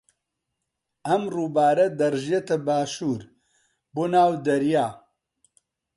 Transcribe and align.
ئەم 1.07 1.23
ڕووبارە 1.33 1.85
دەڕژێتە 1.99 2.55
باشوور 2.67 3.21
بۆ 3.93 4.03
ناو 4.13 4.31
دەریا. 4.45 4.87